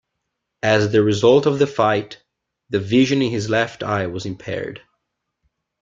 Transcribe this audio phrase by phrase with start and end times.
[0.63, 2.23] As the result of the fight,
[2.71, 4.81] the vision in his left eye was impaired.